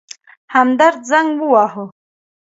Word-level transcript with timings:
همدرد 0.55 0.99
زنګ 1.11 1.29
وواهه. 1.41 1.85